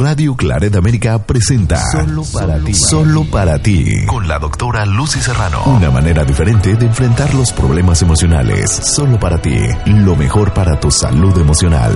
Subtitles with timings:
[0.00, 2.72] Radio Claret América presenta Solo para ti.
[2.72, 4.06] Solo para ti.
[4.06, 5.62] Con la doctora Lucy Serrano.
[5.66, 8.70] Una manera diferente de enfrentar los problemas emocionales.
[8.70, 9.58] Solo para ti.
[9.86, 11.94] Lo mejor para tu salud emocional.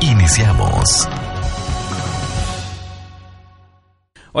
[0.00, 1.08] Iniciamos.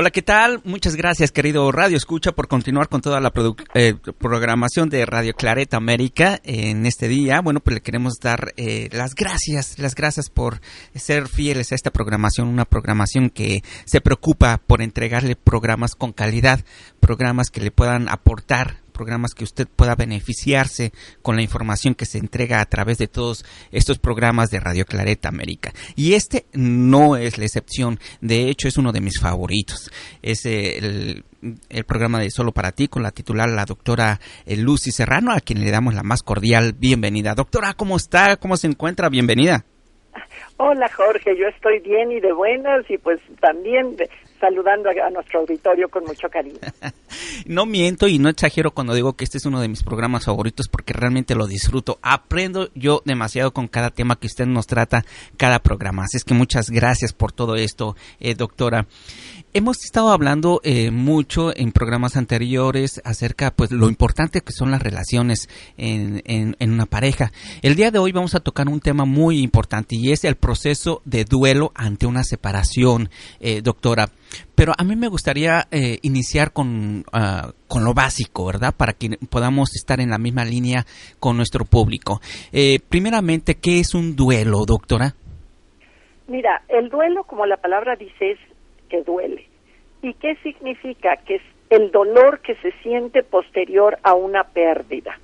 [0.00, 0.60] Hola, ¿qué tal?
[0.62, 3.32] Muchas gracias, querido Radio Escucha, por continuar con toda la
[3.74, 7.40] eh, programación de Radio Claret América en este día.
[7.40, 10.60] Bueno, pues le queremos dar eh, las gracias, las gracias por
[10.94, 16.60] ser fieles a esta programación, una programación que se preocupa por entregarle programas con calidad,
[17.00, 22.18] programas que le puedan aportar programas que usted pueda beneficiarse con la información que se
[22.18, 25.72] entrega a través de todos estos programas de Radio Clareta América.
[25.94, 29.90] Y este no es la excepción, de hecho es uno de mis favoritos.
[30.20, 31.24] Es el,
[31.86, 35.60] programa de Solo para ti con la titular la doctora eh, Lucy Serrano, a quien
[35.60, 37.36] le damos la más cordial bienvenida.
[37.36, 38.36] Doctora, ¿cómo está?
[38.36, 39.08] ¿Cómo se encuentra?
[39.08, 39.64] Bienvenida.
[40.56, 43.96] Hola Jorge, yo estoy bien y de buenas y pues también
[44.40, 46.58] saludando a, nuestro auditorio con mucho cariño.
[47.46, 50.68] no miento y no exagero cuando digo que este es uno de mis programas favoritos
[50.68, 51.98] porque realmente lo disfruto.
[52.02, 55.04] Aprendo yo demasiado con cada tema que usted nos trata,
[55.36, 56.04] cada programa.
[56.04, 58.86] Así es que muchas gracias por todo esto, eh, doctora.
[59.54, 64.82] Hemos estado hablando eh, mucho en programas anteriores acerca pues lo importante que son las
[64.82, 65.48] relaciones
[65.78, 67.32] en, en, una pareja.
[67.62, 71.00] El día de hoy vamos a tocar un tema muy importante y es el proceso
[71.06, 73.08] de duelo ante una separación,
[73.40, 74.08] eh, doctora.
[74.54, 78.74] Pero a mí me gustaría eh, iniciar con, ah, con lo básico, ¿verdad?
[78.76, 80.84] Para que podamos estar en la misma línea
[81.20, 82.20] con nuestro público.
[82.90, 85.14] primeramente, ¿qué es un duelo, doctora?
[86.26, 88.38] Mira, el duelo, como la palabra dice, es
[88.88, 89.46] que duele.
[90.02, 91.16] ¿Y qué significa?
[91.16, 95.18] Que es el dolor que se siente posterior a una pérdida.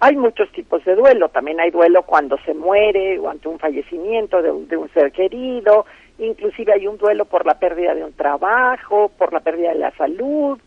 [0.00, 4.42] Hay muchos tipos de duelo, también hay duelo cuando se muere o ante un fallecimiento
[4.42, 5.86] de un, de un ser querido,
[6.18, 9.90] inclusive hay un duelo por la pérdida de un trabajo, por la pérdida de la
[9.92, 10.58] salud.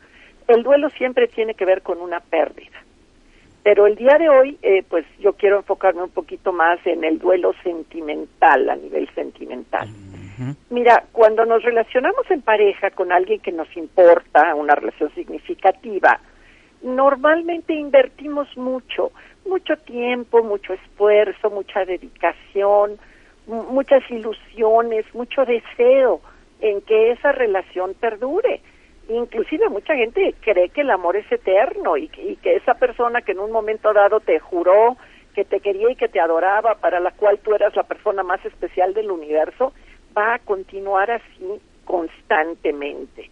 [0.47, 2.77] El duelo siempre tiene que ver con una pérdida.
[3.63, 7.19] Pero el día de hoy, eh, pues yo quiero enfocarme un poquito más en el
[7.19, 9.89] duelo sentimental, a nivel sentimental.
[10.69, 16.19] Mira, cuando nos relacionamos en pareja con alguien que nos importa, una relación significativa,
[16.81, 19.11] normalmente invertimos mucho,
[19.45, 22.99] mucho tiempo, mucho esfuerzo, mucha dedicación,
[23.47, 26.21] muchas ilusiones, mucho deseo
[26.61, 28.61] en que esa relación perdure.
[29.09, 33.31] Inclusive mucha gente cree que el amor es eterno y, y que esa persona que
[33.31, 34.97] en un momento dado te juró
[35.33, 38.43] que te quería y que te adoraba, para la cual tú eras la persona más
[38.43, 39.71] especial del universo,
[40.17, 43.29] va a continuar así constantemente.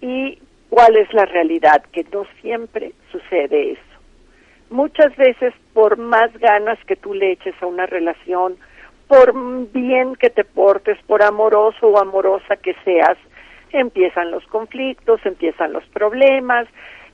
[0.00, 0.38] ¿Y
[0.70, 1.84] cuál es la realidad?
[1.92, 3.82] Que no siempre sucede eso.
[4.70, 8.56] Muchas veces, por más ganas que tú le eches a una relación,
[9.06, 9.34] por
[9.70, 13.18] bien que te portes, por amoroso o amorosa que seas,
[13.70, 16.66] empiezan los conflictos, empiezan los problemas.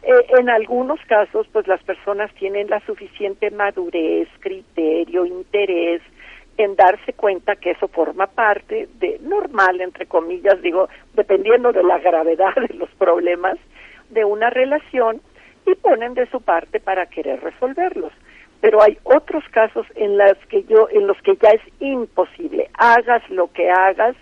[0.03, 6.01] Eh, en algunos casos, pues las personas tienen la suficiente madurez, criterio, interés
[6.63, 11.99] en darse cuenta que eso forma parte de normal, entre comillas, digo, dependiendo de la
[11.99, 13.59] gravedad de los problemas
[14.11, 15.21] de una relación
[15.67, 18.13] y ponen de su parte para querer resolverlos.
[18.61, 23.29] Pero hay otros casos en los que yo, en los que ya es imposible, hagas
[23.31, 24.17] lo que hagas,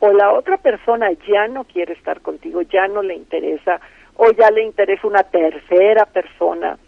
[0.00, 3.80] o la otra persona ya no quiere estar contigo, ya no le interesa,
[4.16, 6.78] o ya le interesa una tercera persona,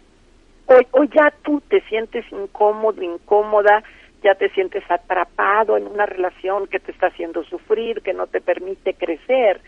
[0.65, 3.83] o, o ya tú te sientes incómodo, incómoda,
[4.23, 8.41] ya te sientes atrapado en una relación que te está haciendo sufrir, que no te
[8.41, 9.61] permite crecer.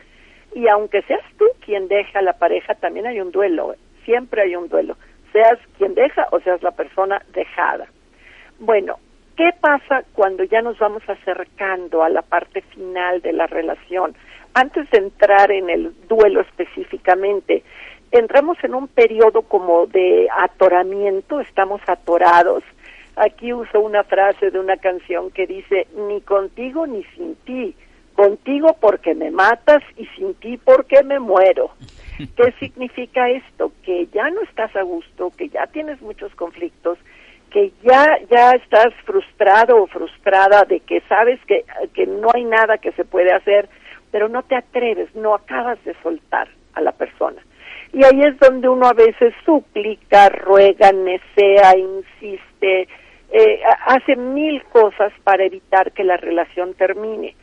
[0.54, 4.56] Y aunque seas tú quien deja a la pareja, también hay un duelo, siempre hay
[4.56, 4.96] un duelo,
[5.34, 7.88] seas quien deja o seas la persona dejada.
[8.60, 8.98] Bueno,
[9.36, 14.16] ¿qué pasa cuando ya nos vamos acercando a la parte final de la relación?
[14.54, 17.64] Antes de entrar en el duelo específicamente,
[18.12, 22.64] entramos en un periodo como de atoramiento, estamos atorados,
[23.16, 27.76] Aquí uso una frase de una canción que dice, ni contigo ni sin ti,
[28.14, 31.72] contigo porque me matas y sin ti porque me muero.
[32.18, 33.72] ¿Qué significa esto?
[33.84, 36.98] Que ya no estás a gusto, que ya tienes muchos conflictos,
[37.52, 41.64] que ya ya estás frustrado o frustrada de que sabes que,
[41.94, 43.70] que no hay nada que se puede hacer,
[44.12, 47.42] pero no te atreves, no acabas de soltar a la persona.
[47.94, 52.90] Y ahí es donde uno a veces suplica, ruega, nesea, insiste,
[53.38, 57.36] eh, hace mil cosas para evitar que la relación termine.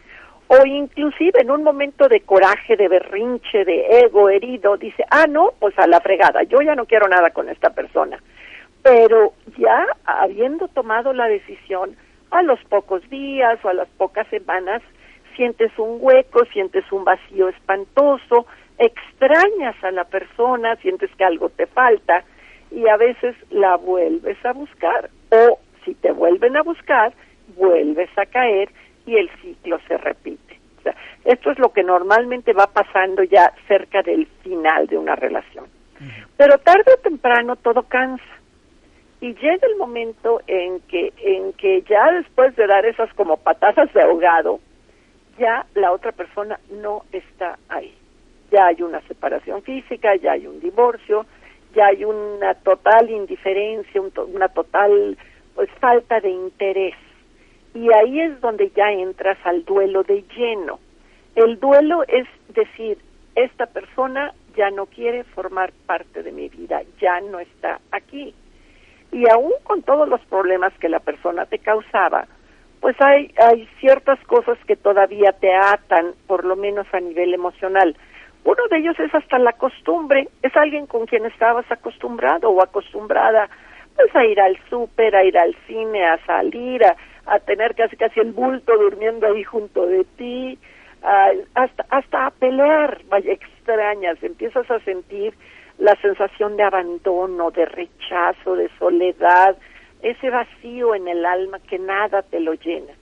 [0.48, 5.50] O inclusive en un momento de coraje, de berrinche, de ego herido, dice, ah, no,
[5.58, 8.18] pues a la fregada, yo ya no quiero nada con esta persona.
[8.82, 11.94] Pero ya habiendo tomado la decisión,
[12.30, 14.80] a los pocos días o a las pocas semanas,
[15.36, 18.46] sientes un hueco, sientes un vacío espantoso,
[18.78, 22.24] extrañas a la persona, sientes que algo te falta
[22.70, 27.12] y a veces la vuelves a buscar o si te vuelven a buscar,
[27.56, 28.70] vuelves a caer
[29.06, 30.58] y el ciclo se repite.
[31.24, 35.66] esto es lo que normalmente va pasando ya cerca del final de una relación.
[36.36, 38.24] Pero tarde o temprano todo cansa.
[39.20, 43.92] Y llega el momento en que, en que ya después de dar esas como patadas
[43.92, 44.58] de ahogado,
[45.38, 47.94] ya la otra persona no está ahí.
[48.50, 51.24] Ya hay una separación física, ya hay un divorcio,
[51.74, 55.16] ya hay una total indiferencia, una total
[55.54, 56.94] pues falta de interés.
[57.74, 60.78] Y ahí es donde ya entras al duelo de lleno.
[61.34, 62.98] El duelo es decir,
[63.34, 68.34] esta persona ya no quiere formar parte de mi vida, ya no está aquí.
[69.10, 72.26] Y aún con todos los problemas que la persona te causaba,
[72.80, 77.96] pues hay, hay ciertas cosas que todavía te atan, por lo menos a nivel emocional.
[78.44, 83.48] Uno de ellos es hasta la costumbre, es alguien con quien estabas acostumbrado o acostumbrada
[83.96, 86.96] pues a ir al súper, a ir al cine, a salir, a,
[87.26, 90.58] a tener casi casi el bulto durmiendo ahí junto de ti,
[91.54, 95.34] hasta, hasta a pelear, vaya extrañas, empiezas a sentir
[95.78, 99.56] la sensación de abandono, de rechazo, de soledad,
[100.02, 102.92] ese vacío en el alma que nada te lo llena.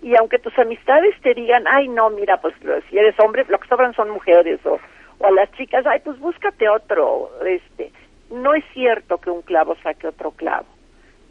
[0.00, 2.54] Y aunque tus amistades te digan, ay no, mira, pues
[2.90, 4.78] si eres hombre, lo que sobran son mujeres, o,
[5.18, 7.92] o a las chicas, ay, pues búscate otro, este,
[8.32, 10.66] no es cierto que un clavo saque otro clavo.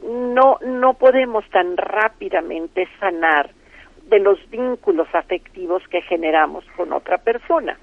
[0.03, 3.49] No, no podemos tan rápidamente sanar
[4.07, 7.77] de los vínculos afectivos que generamos con otra persona.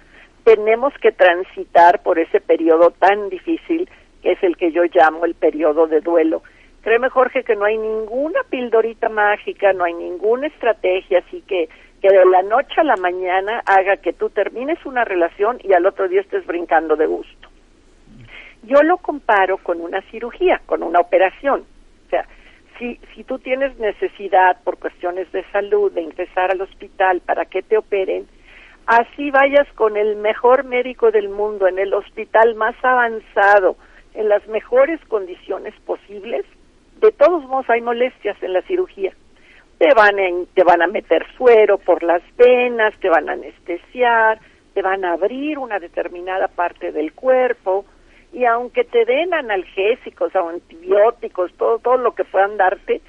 [0.45, 3.89] Tenemos que transitar por ese periodo tan difícil
[4.23, 6.43] que es el que yo llamo el periodo de duelo.
[6.83, 11.69] Créeme, Jorge, que no hay ninguna pildorita mágica, no hay ninguna estrategia así que,
[12.01, 15.87] que de la noche a la mañana haga que tú termines una relación y al
[15.87, 17.38] otro día estés brincando de gusto.
[18.69, 21.65] Yo lo comparo con una cirugía, con una operación.
[22.07, 22.27] O sea,
[22.79, 27.63] si, si tú tienes necesidad por cuestiones de salud de ingresar al hospital para que
[27.63, 28.29] te operen,
[28.85, 33.77] así vayas con el mejor médico del mundo, en el hospital más avanzado,
[34.13, 36.45] en las mejores condiciones posibles,
[37.01, 39.13] de todos modos hay molestias en la cirugía.
[39.79, 40.17] Te van,
[40.53, 44.41] te van a meter suero por las venas, te van a anestesiar,
[44.75, 47.87] te van a abrir una determinada parte del cuerpo,
[48.33, 53.01] y aunque te den analgésicos o antibióticos, todo, todo lo que puedan darte,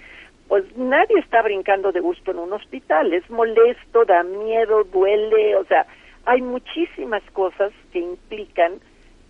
[0.48, 5.66] pues nadie está brincando de gusto en un hospital, es molesto, da miedo, duele, o
[5.66, 5.86] sea,
[6.26, 8.74] hay muchísimas cosas que implican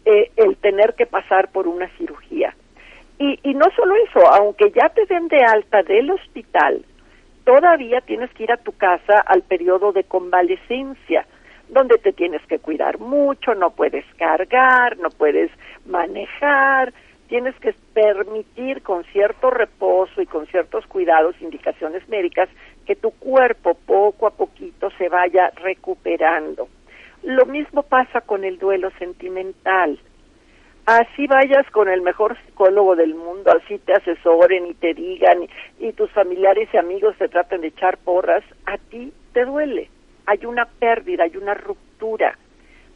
[0.05, 2.55] eh, el tener que pasar por una cirugía.
[3.17, 6.85] Y, y no solo eso, aunque ya te den de alta del hospital,
[7.43, 11.25] todavía tienes que ir a tu casa al periodo de convalecencia,
[11.69, 15.51] donde te tienes que cuidar mucho, no puedes cargar, no puedes
[15.85, 16.93] manejar,
[17.27, 22.49] tienes que permitir con cierto reposo y con ciertos cuidados, indicaciones médicas,
[22.85, 26.67] que tu cuerpo poco a poquito se vaya recuperando.
[27.23, 29.99] Lo mismo pasa con el duelo sentimental.
[30.85, 35.91] Así vayas con el mejor psicólogo del mundo, así te asesoren y te digan y
[35.93, 39.89] tus familiares y amigos te traten de echar porras, a ti te duele.
[40.29, 42.37] Hay una pérdida, hay una ruptura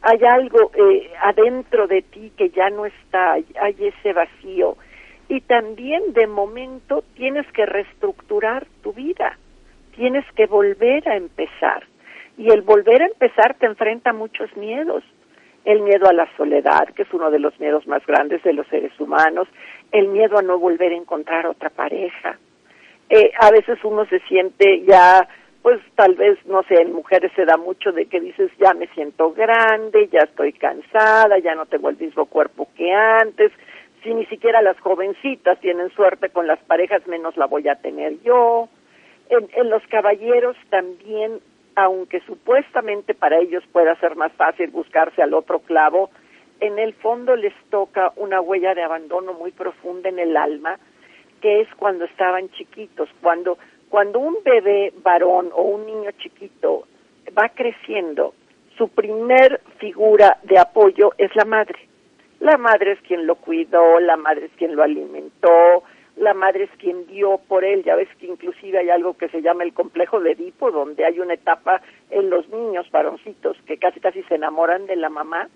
[0.04, 4.76] hay algo eh, adentro de ti que ya no está, hay, ese vacío.
[5.28, 9.38] Y también de momento tienes que reestructurar tu vida,
[9.96, 11.84] tienes que volver a empezar.
[12.36, 15.02] Y el volver a empezar te enfrenta a muchos miedos.
[15.64, 18.66] El miedo a la soledad, que es uno de los miedos más grandes de los
[18.66, 19.48] seres humanos,
[19.92, 22.38] el miedo a no volver a encontrar otra pareja.
[23.08, 25.26] Eh, a veces uno se siente ya
[25.64, 28.86] pues tal vez, no sé, en mujeres se da mucho de que dices, ya me
[28.88, 33.50] siento grande, ya estoy cansada, ya no tengo el mismo cuerpo que antes,
[34.02, 38.20] si ni siquiera las jovencitas tienen suerte con las parejas, menos la voy a tener
[38.22, 38.68] yo.
[39.30, 41.40] En, en los caballeros también,
[41.76, 46.10] aunque supuestamente para ellos pueda ser más fácil buscarse al otro clavo,
[46.60, 50.78] en el fondo les toca una huella de abandono muy profunda en el alma,
[51.40, 53.56] que es cuando estaban chiquitos, cuando
[53.94, 56.82] cuando un bebé varón o un niño chiquito
[57.38, 58.34] va creciendo,
[58.76, 61.78] su primer figura de apoyo es la madre.
[62.40, 65.84] La madre es quien lo cuidó, la madre es quien lo alimentó,
[66.16, 67.84] la madre es quien dio por él.
[67.84, 71.20] Ya ves que inclusive hay algo que se llama el complejo de Edipo, donde hay
[71.20, 75.48] una etapa en los niños varoncitos que casi casi se enamoran de la mamá.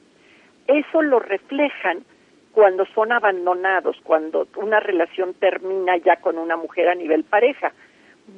[0.68, 2.04] Eso lo reflejan
[2.52, 7.73] cuando son abandonados, cuando una relación termina ya con una mujer a nivel pareja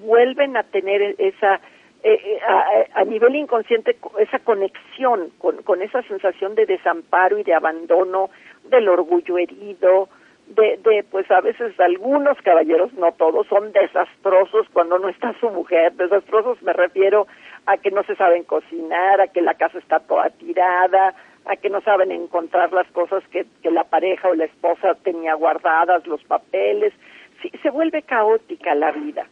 [0.03, 1.61] vuelven a tener esa
[2.03, 7.53] eh, eh, a, nivel inconsciente esa conexión con, con esa sensación de desamparo y de
[7.53, 8.31] abandono,
[8.71, 10.09] del orgullo herido,
[10.47, 15.51] de, de, pues a veces algunos caballeros, no todos, son desastrosos cuando no está su
[15.51, 15.93] mujer.
[15.93, 17.27] Desastrosos me refiero
[17.67, 21.69] a que no se saben cocinar, a que la casa está toda tirada, a que
[21.69, 26.25] no saben encontrar las cosas que, que la pareja o la esposa tenía guardadas, los
[26.25, 26.95] papeles.
[27.43, 29.27] Sí, se vuelve caótica la vida.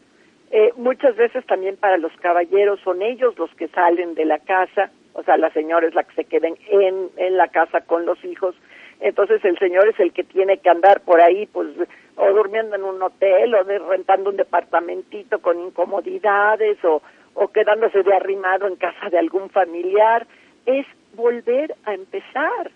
[0.50, 4.90] Eh, muchas veces también para los caballeros son ellos los que salen de la casa,
[5.12, 8.24] o sea, la señora es la que se queda en, en la casa con los
[8.24, 8.54] hijos,
[9.00, 11.68] entonces el señor es el que tiene que andar por ahí, pues,
[12.16, 17.02] o durmiendo en un hotel, o de, rentando un departamentito con incomodidades, o,
[17.34, 20.26] o quedándose de arrimado en casa de algún familiar,
[20.66, 22.70] es volver a empezar.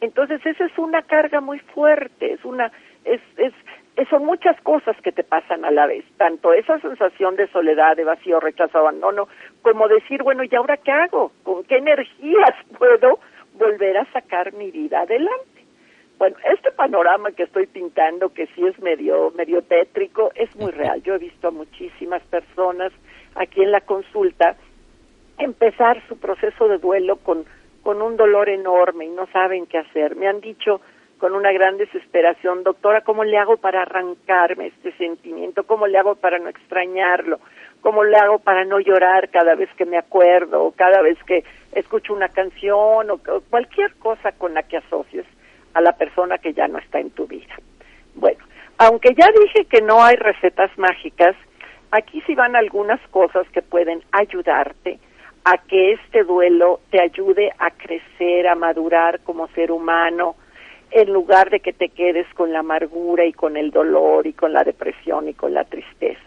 [0.00, 2.70] Entonces esa es una carga muy fuerte, es una,
[3.04, 3.54] es, es,
[4.08, 8.04] son muchas cosas que te pasan a la vez, tanto esa sensación de soledad, de
[8.04, 9.28] vacío, rechazo, abandono,
[9.62, 11.32] como decir, bueno, ¿y ahora qué hago?
[11.42, 13.18] ¿Con qué energías puedo
[13.54, 15.52] volver a sacar mi vida adelante?
[16.18, 21.02] Bueno, este panorama que estoy pintando, que sí es medio, medio tétrico, es muy real.
[21.02, 22.92] Yo he visto a muchísimas personas
[23.34, 24.56] aquí en la consulta
[25.38, 27.44] empezar su proceso de duelo con,
[27.82, 30.14] con un dolor enorme y no saben qué hacer.
[30.14, 30.80] Me han dicho,
[31.22, 35.62] con una gran desesperación, doctora, ¿cómo le hago para arrancarme este sentimiento?
[35.62, 37.38] ¿Cómo le hago para no extrañarlo?
[37.80, 41.44] ¿Cómo le hago para no llorar cada vez que me acuerdo o cada vez que
[41.76, 45.24] escucho una canción o cualquier cosa con la que asocies
[45.74, 47.54] a la persona que ya no está en tu vida?
[48.16, 48.44] Bueno,
[48.78, 51.36] aunque ya dije que no hay recetas mágicas,
[51.92, 54.98] aquí sí van algunas cosas que pueden ayudarte
[55.44, 60.34] a que este duelo te ayude a crecer, a madurar como ser humano,
[60.92, 64.52] en lugar de que te quedes con la amargura y con el dolor y con
[64.52, 66.20] la depresión y con la tristeza,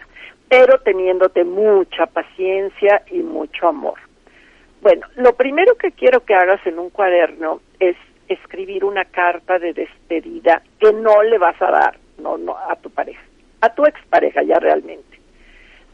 [0.50, 4.00] pero teniéndote mucha paciencia y mucho amor.
[4.81, 7.95] Bueno, lo primero que quiero que hagas en un cuaderno es
[8.27, 12.89] escribir una carta de despedida que no le vas a dar no, no a tu
[12.89, 13.22] pareja,
[13.62, 15.19] a tu expareja ya realmente.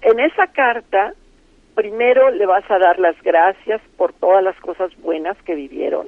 [0.02, 1.14] En esa carta,
[1.76, 6.08] primero le vas a dar las gracias por todas las cosas buenas que vivieron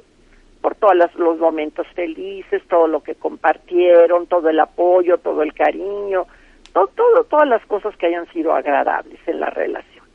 [0.64, 6.24] por todos los, momentos felices, todo lo que compartieron, todo el apoyo, todo el cariño,
[6.72, 10.06] todo, todas las cosas que hayan sido agradables en la relación.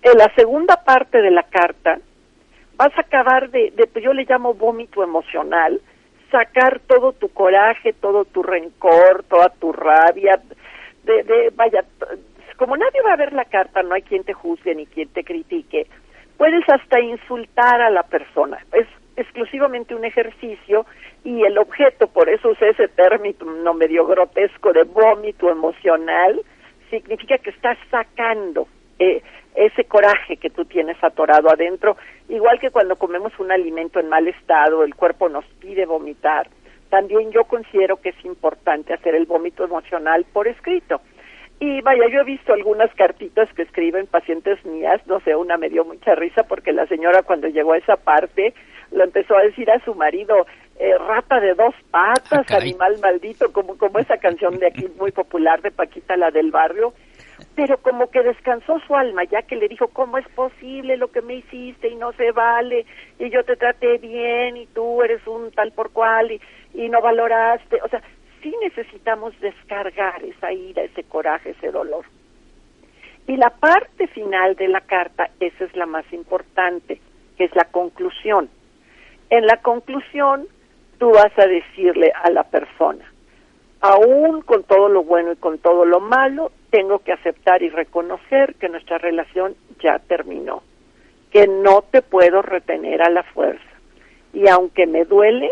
[0.00, 1.98] En la segunda parte de la carta
[2.76, 5.80] vas a acabar de, de yo le llamo vómito emocional,
[6.30, 10.40] sacar todo tu coraje, todo tu rencor, toda tu rabia,
[11.02, 11.84] de, de vaya,
[12.58, 15.24] como nadie va a ver la carta, no hay quien te juzgue ni quien te
[15.24, 15.88] critique,
[16.38, 18.64] puedes hasta insultar a la persona.
[18.72, 20.86] Es exclusivamente un ejercicio
[21.24, 26.40] y el objeto, por eso usé ese término medio grotesco de vómito emocional,
[26.90, 28.68] significa que estás sacando
[28.98, 29.22] eh,
[29.54, 31.96] ese coraje que tú tienes atorado adentro,
[32.28, 36.48] igual que cuando comemos un alimento en mal estado, el cuerpo nos pide vomitar.
[36.90, 41.00] También yo considero que es importante hacer el vómito emocional por escrito.
[41.60, 45.70] Y vaya, yo he visto algunas cartitas que escriben pacientes mías, no sé, una me
[45.70, 48.54] dio mucha risa porque la señora cuando llegó a esa parte
[48.94, 50.46] lo empezó a decir a su marido,
[50.78, 55.10] eh, rata de dos patas, ah, animal maldito, como, como esa canción de aquí muy
[55.10, 56.94] popular de Paquita, la del barrio,
[57.56, 61.22] pero como que descansó su alma, ya que le dijo, ¿cómo es posible lo que
[61.22, 62.86] me hiciste y no se vale?
[63.18, 66.40] Y yo te traté bien y tú eres un tal por cual y,
[66.72, 67.80] y no valoraste.
[67.82, 68.00] O sea,
[68.42, 72.04] sí necesitamos descargar esa ira, ese coraje, ese dolor.
[73.26, 77.00] Y la parte final de la carta, esa es la más importante,
[77.36, 78.50] que es la conclusión.
[79.34, 80.46] En la conclusión,
[80.98, 83.04] tú vas a decirle a la persona,
[83.80, 88.54] aún con todo lo bueno y con todo lo malo, tengo que aceptar y reconocer
[88.54, 90.62] que nuestra relación ya terminó,
[91.32, 93.64] que no te puedo retener a la fuerza.
[94.32, 95.50] Y aunque me duele,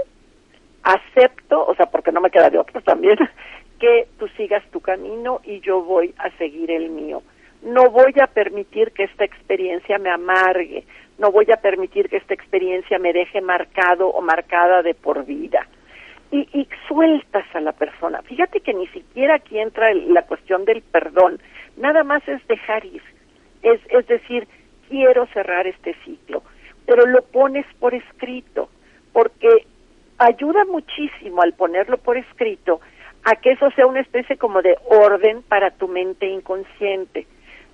[0.85, 3.19] acepto, o sea, porque no me queda de otro también,
[3.81, 7.25] que tú sigas tu camino y yo voy a seguir el mío.
[7.63, 10.85] No voy a permitir que esta experiencia me amargue,
[11.23, 15.69] no voy a permitir que esta experiencia me deje marcado o marcada de por vida.
[16.33, 18.23] Y, y sueltas a la persona.
[18.23, 21.41] Fíjate que ni siquiera aquí entra la cuestión del perdón,
[21.77, 23.03] nada más es dejar ir.
[23.63, 24.49] Es, es decir,
[24.89, 26.43] quiero cerrar este ciclo,
[26.87, 28.69] pero lo pones por escrito,
[29.13, 29.67] porque
[30.19, 32.81] ayuda muchísimo al ponerlo por escrito
[33.25, 37.27] a que eso sea una especie como de orden para tu mente inconsciente.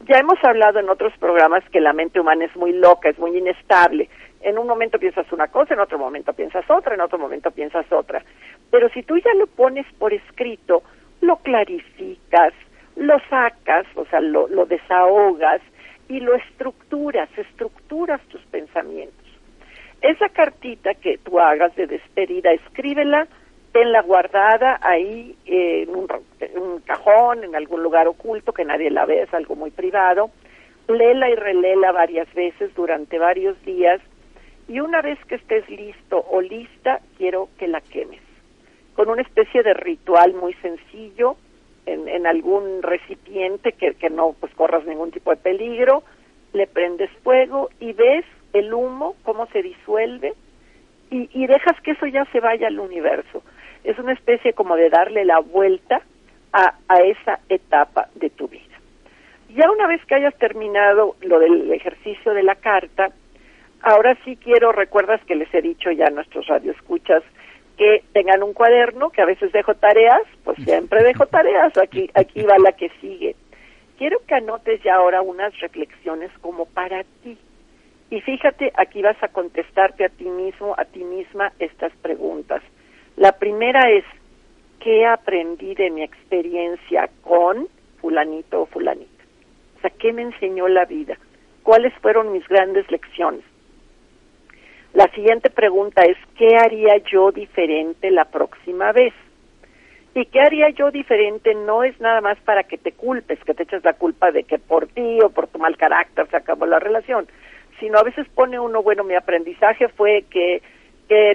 [0.06, 3.36] Ya hemos hablado en otros programas que la mente humana es muy loca, es muy
[3.36, 4.08] inestable.
[4.40, 7.90] En un momento piensas una cosa, en otro momento piensas otra, en otro momento piensas
[7.90, 8.22] otra.
[8.70, 10.82] Pero si tú ya lo pones por escrito,
[11.20, 12.52] lo clarificas,
[12.96, 15.60] lo sacas, o sea, lo, lo desahogas
[16.08, 19.26] y lo estructuras, estructuras tus pensamientos.
[20.00, 23.26] Esa cartita que tú hagas de despedida, escríbela,
[23.78, 29.22] tenla guardada ahí eh, en, un, cajón, en algún lugar oculto, que nadie la vea,
[29.22, 30.30] es algo muy privado.
[30.88, 34.00] Léela y relela varias veces durante varios días
[34.66, 38.20] y una vez que estés listo o lista, quiero que la quemes.
[38.96, 41.36] Con una especie de ritual muy sencillo,
[41.86, 46.02] en, algún recipiente que, que no pues corras ningún tipo de peligro,
[46.52, 50.34] le prendes fuego y ves el humo, cómo se disuelve,
[51.10, 53.42] y, y dejas que eso ya se vaya al universo.
[53.84, 56.02] Es una especie como de darle la vuelta
[56.52, 58.64] a, a esa etapa de tu vida.
[59.54, 63.10] Ya una vez que hayas terminado lo del ejercicio de la carta,
[63.82, 67.22] ahora sí quiero, recuerdas que les he dicho ya a nuestros radioescuchas
[67.78, 72.42] que tengan un cuaderno, que a veces dejo tareas, pues siempre dejo tareas, aquí, aquí
[72.42, 73.36] va la que sigue.
[73.96, 77.38] Quiero que anotes ya ahora unas reflexiones como para ti.
[78.10, 82.62] Y fíjate, aquí vas a contestarte a ti mismo, a ti misma estas preguntas.
[83.18, 84.04] La primera es,
[84.78, 87.66] ¿qué aprendí de mi experiencia con
[88.00, 89.24] fulanito o fulanita?
[89.76, 91.18] O sea, ¿qué me enseñó la vida?
[91.64, 93.42] ¿Cuáles fueron mis grandes lecciones?
[94.94, 99.12] La siguiente pregunta es, ¿qué haría yo diferente la próxima vez?
[100.14, 103.64] Y qué haría yo diferente no es nada más para que te culpes, que te
[103.64, 106.78] eches la culpa de que por ti o por tu mal carácter se acabó la
[106.78, 107.26] relación,
[107.80, 110.62] sino a veces pone uno, bueno, mi aprendizaje fue que,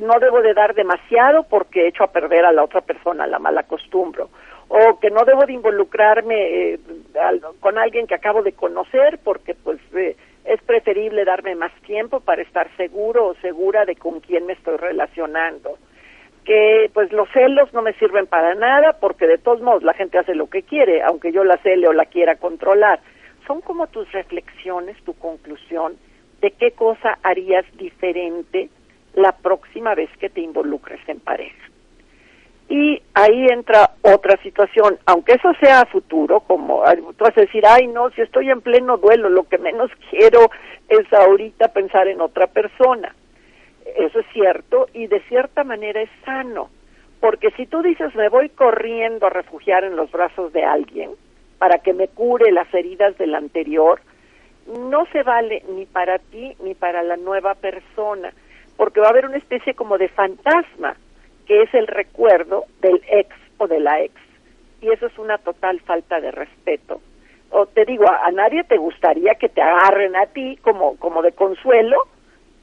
[0.01, 3.39] no debo de dar demasiado porque he hecho a perder a la otra persona, la
[3.39, 4.23] mala costumbre,
[4.67, 6.79] o que no debo de involucrarme eh,
[7.59, 10.15] con alguien que acabo de conocer porque pues eh,
[10.45, 14.77] es preferible darme más tiempo para estar seguro o segura de con quién me estoy
[14.77, 15.77] relacionando.
[16.43, 20.17] Que pues los celos no me sirven para nada porque de todos modos la gente
[20.17, 22.99] hace lo que quiere, aunque yo la cele o la quiera controlar.
[23.47, 25.95] Son como tus reflexiones, tu conclusión
[26.41, 28.69] de qué cosa harías diferente
[29.13, 31.63] la próxima vez que te involucres en pareja.
[32.69, 36.81] Y ahí entra otra situación, aunque eso sea a futuro, como
[37.17, 40.49] tú vas a decir, ay no, si estoy en pleno duelo, lo que menos quiero
[40.87, 43.13] es ahorita pensar en otra persona.
[43.97, 46.69] Eso es cierto y de cierta manera es sano,
[47.19, 51.11] porque si tú dices me voy corriendo a refugiar en los brazos de alguien
[51.59, 53.99] para que me cure las heridas del anterior,
[54.89, 58.33] no se vale ni para ti ni para la nueva persona,
[58.77, 60.95] porque va a haber una especie como de fantasma
[61.45, 64.13] que es el recuerdo del ex o de la ex.
[64.81, 67.01] Y eso es una total falta de respeto.
[67.51, 71.33] O te digo, a, nadie te gustaría que te agarren a ti como, como de
[71.33, 71.97] consuelo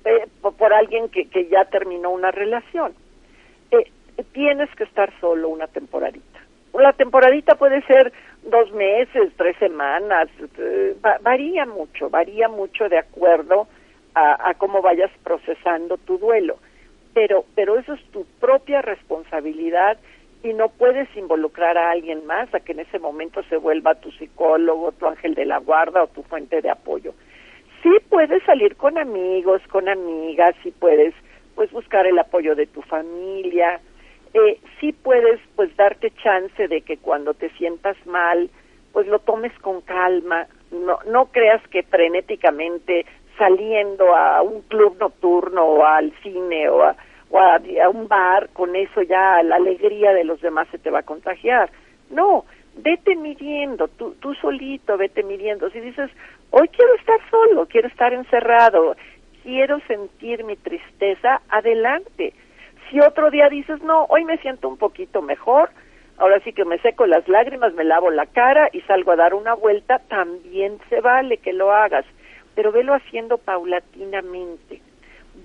[0.05, 2.95] eh, por, alguien que, que ya terminó una relación.
[3.71, 3.91] Eh,
[4.33, 6.41] tienes que estar solo una temporadita.
[6.75, 13.67] La temporadita puede ser dos meses, tres semanas, eh, varía mucho, varía mucho de acuerdo
[14.15, 16.59] a, a cómo vayas procesando tu duelo.
[17.15, 19.99] Pero, pero eso es tu propia responsabilidad
[20.43, 24.11] y no puedes involucrar a alguien más a que en ese momento se vuelva tu
[24.13, 27.13] psicólogo, tu ángel de la guarda o tu fuente de apoyo.
[27.83, 31.15] Sí puedes salir con amigos, con amigas, sí puedes
[31.55, 33.81] pues buscar el apoyo de tu familia,
[34.33, 38.49] eh, sí puedes pues darte chance de que cuando te sientas mal
[38.93, 43.07] pues lo tomes con calma, no, no creas que frenéticamente
[43.41, 49.01] saliendo a un club nocturno o al cine o a, a, un bar, con eso
[49.01, 51.71] ya la alegría de los demás se te va a contagiar.
[52.11, 52.45] No,
[52.77, 55.71] vete midiendo, tú, tú solito vete midiendo.
[55.71, 56.11] Si dices,
[56.51, 58.95] hoy quiero estar solo, quiero estar encerrado,
[59.43, 62.35] quiero sentir mi tristeza, adelante.
[62.91, 65.71] Si otro día dices, no, hoy me siento un poquito mejor,
[66.19, 69.33] ahora sí que me seco las lágrimas, me lavo la cara y salgo a dar
[69.33, 72.05] una vuelta, también se vale que lo hagas
[72.61, 74.83] pero velo haciendo paulatinamente.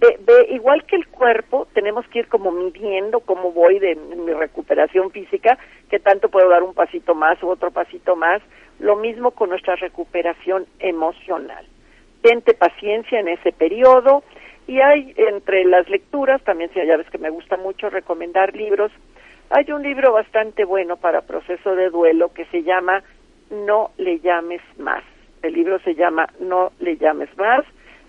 [0.02, 5.12] Ve, igual que el cuerpo, tenemos que ir como midiendo cómo voy de mi recuperación
[5.12, 5.58] física,
[5.90, 8.42] que tanto puedo dar un pasito más u otro pasito más,
[8.80, 11.66] lo mismo con nuestra recuperación emocional.
[12.22, 14.22] Tente paciencia en ese periodo
[14.68, 18.92] y hay entre las lecturas, también ya ves que me gusta mucho recomendar libros,
[19.52, 23.04] hay un libro bastante bueno para proceso de duelo que se llama
[23.50, 25.06] No le llames más
[25.46, 27.66] el libro se llama No le llames más,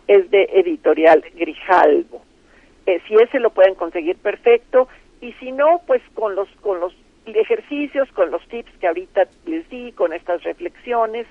[0.06, 2.22] es de editorial Grijalvo.
[2.86, 4.88] Eh, si ese lo pueden conseguir perfecto
[5.20, 6.94] y si no, pues con los con los
[7.26, 11.26] ejercicios, con los tips que ahorita les di, con estas reflexiones,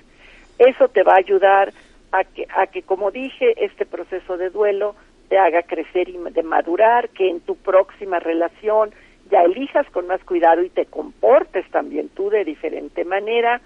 [0.58, 1.72] eso te va a ayudar
[2.12, 4.94] a que a que como dije, este proceso de duelo
[5.28, 8.90] te haga crecer y de madurar, que en tu próxima relación
[9.30, 13.60] ya elijas con más cuidado y te comportes también tú de diferente manera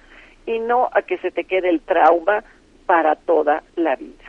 [0.46, 2.44] y no a que se te quede el trauma
[2.86, 4.24] para toda la vida.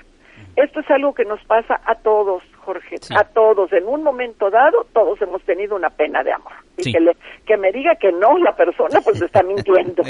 [0.56, 3.72] Esto es algo que nos pasa a todos, Jorge, a todos.
[3.72, 6.52] En un momento dado, todos hemos tenido una pena de amor.
[6.78, 10.04] Y que, le, que me diga que no la persona, pues está mintiendo.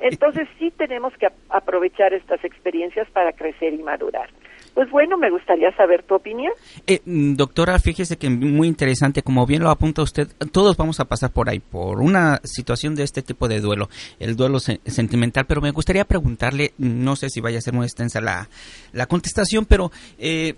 [0.00, 4.28] Entonces sí tenemos que aprovechar estas experiencias para crecer y madurar.
[4.74, 6.52] Pues bueno, me gustaría saber tu opinión.
[6.86, 11.04] Eh, mm, doctora, fíjese que muy interesante, como bien lo apunta usted, todos vamos a
[11.04, 15.60] pasar por ahí, por una situación de este tipo de duelo, el duelo sentimental, pero
[15.60, 18.48] me gustaría preguntarle, no sé si vaya a ser muy extensa la,
[18.92, 20.54] la contestación, pero eh,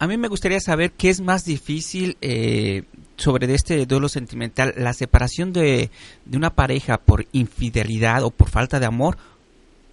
[0.00, 2.82] a mí me gustaría saber qué es más difícil eh,
[3.16, 5.90] sobre este duelo sentimental, la separación de,
[6.24, 9.18] de una pareja por infidelidad o por falta de amor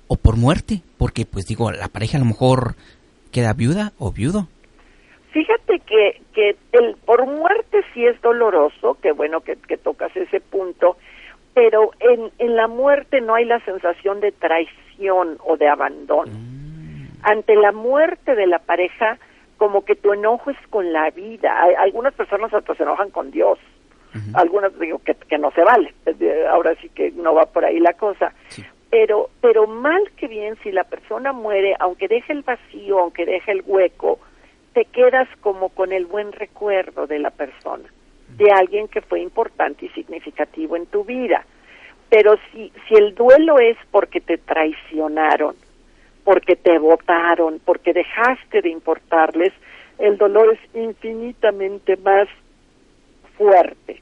[0.08, 2.76] o por muerte, porque pues digo, la pareja a lo mejor
[3.32, 4.48] queda viuda o viudo.
[5.32, 10.40] Fíjate que, que el por muerte sí es doloroso, que bueno que, que tocas ese
[10.40, 10.98] punto,
[11.54, 16.32] pero en, en la muerte no hay la sensación de traición o de abandono.
[16.32, 17.08] Mm.
[17.24, 19.18] Ante la muerte de la pareja,
[19.58, 21.62] como que tu enojo es con la vida.
[21.62, 23.60] Hay, algunas personas hasta se enojan con Dios.
[24.34, 25.94] Algunas digo que, que no se vale.
[26.50, 28.32] Ahora sí que no va por ahí la cosa
[28.90, 33.52] pero pero mal que bien si la persona muere aunque deje el vacío aunque deje
[33.52, 34.20] el hueco
[34.74, 37.90] te quedas como con el buen recuerdo de la persona
[38.38, 41.46] de alguien que fue importante y significativo en tu vida.
[42.10, 45.56] Pero si si el duelo es porque te traicionaron
[46.24, 49.54] porque te votaron porque dejaste de importarles
[49.98, 52.28] el dolor es infinitamente más
[53.38, 54.02] fuerte.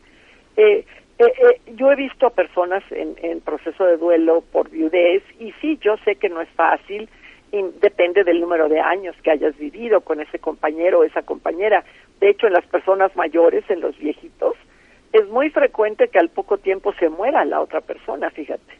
[0.57, 0.85] Eh,
[1.25, 5.51] eh, eh, yo he visto a personas en, en, proceso de duelo por viudez y
[5.61, 7.09] sí, yo sé que no es fácil
[7.51, 11.83] y depende del número de años que hayas vivido con ese compañero o esa compañera.
[12.19, 14.55] De hecho, en las personas mayores, en los viejitos,
[15.11, 18.73] es muy frecuente que al poco tiempo se muera la otra persona, fíjate.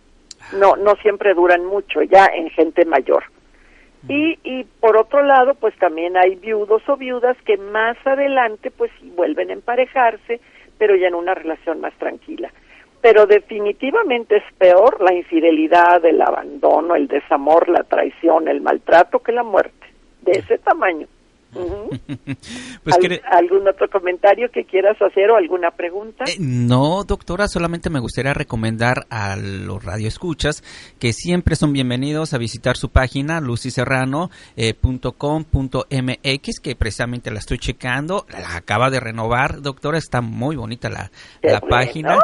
[0.58, 3.24] No, no siempre duran mucho ya en gente mayor.
[4.10, 8.92] Y, y por otro lado, pues también hay viudos o viudas que más adelante pues
[9.16, 10.42] vuelven a emparejarse
[10.78, 12.52] pero ya en una relación más tranquila.
[13.02, 19.34] Pero definitivamente es peor la infidelidad, el abandono, el desamor, la traición, el maltrato que
[19.34, 19.88] la muerte,
[20.22, 21.08] de ese tamaño.
[22.84, 22.98] Pues
[23.32, 26.26] ¿Algún otro comentario que quieras hacer o alguna pregunta?
[26.28, 30.64] Eh, no, doctora, solamente me gustaría recomendar a los radioescuchas
[31.00, 38.26] que siempre son bienvenidos a visitar su página luciserrano.com.mx, eh, que precisamente la estoy checando,
[38.30, 41.10] la acaba de renovar, doctora, está muy bonita la,
[41.70, 42.18] página.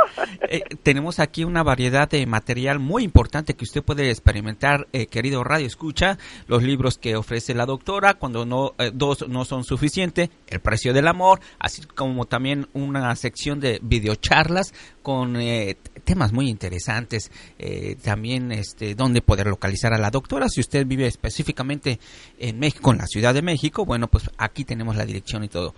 [0.50, 5.68] Eh, tenemos aquí una variedad de material muy importante que usted puede experimentar, querido radio
[5.68, 10.94] escucha, los libros que ofrece la doctora, cuando no, dos no son suficientes, el precio
[10.94, 17.96] del amor, así como también una sección de videocharlas con eh, temas muy interesantes, eh,
[18.02, 22.00] también este, dónde poder localizar a la doctora, si usted vive específicamente
[22.38, 25.74] en México, en la Ciudad de México, bueno, pues aquí tenemos la dirección y todo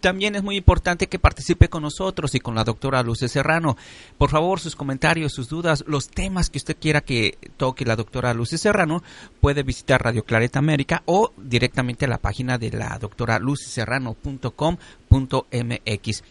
[0.00, 3.76] también es muy importante que participe con nosotros y con la doctora Luce Serrano.
[4.18, 8.34] Por favor, sus comentarios, sus dudas, los temas que usted quiera que toque la doctora
[8.34, 9.02] Luce Serrano,
[9.40, 16.24] puede visitar Radio Clareta América o directamente a la página de la doctora luceserrano.com.mx.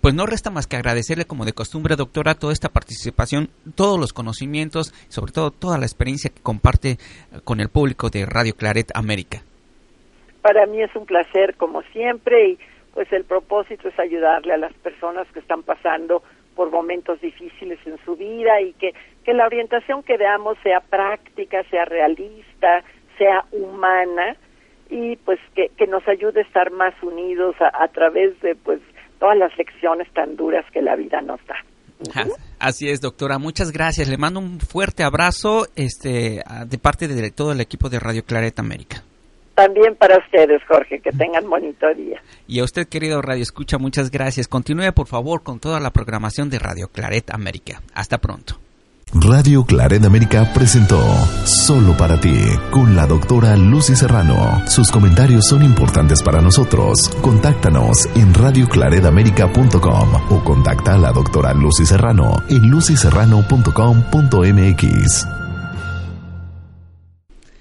[0.00, 4.12] Pues no resta más que agradecerle como de costumbre, doctora, toda esta participación, todos los
[4.12, 6.98] conocimientos, sobre todo toda la experiencia que comparte
[7.42, 9.42] con el público de Radio Claret América.
[10.40, 12.58] Para mí es un placer, como siempre, y
[12.98, 16.20] pues el propósito es ayudarle a las personas que están pasando
[16.56, 18.92] por momentos difíciles en su vida y que,
[19.24, 22.82] que la orientación que damos sea práctica, sea realista,
[23.16, 24.34] sea humana
[24.90, 28.80] y pues que, que nos ayude a estar más unidos a, través de pues
[29.20, 31.54] todas las lecciones tan duras que la vida nos da.
[32.58, 33.38] Así es, doctora.
[33.38, 34.08] Muchas gracias.
[34.08, 38.58] Le mando un fuerte abrazo este, de parte de todo el equipo de Radio Claret
[38.58, 39.04] América.
[39.58, 42.22] También para ustedes, Jorge, que tengan bonito día.
[42.46, 44.46] Y a usted, querido Radio Escucha, muchas gracias.
[44.46, 47.82] Continúe, por favor, con toda la programación de Radio Claret América.
[47.92, 48.60] Hasta pronto.
[49.14, 51.02] Radio Claret América presentó
[51.44, 52.38] Solo para ti
[52.70, 54.62] con la doctora Lucy Serrano.
[54.68, 57.10] Sus comentarios son importantes para nosotros.
[57.20, 65.47] Contáctanos en radioclaredamerica.com o contacta a la doctora Lucy Serrano en lucyserrano.com.mx.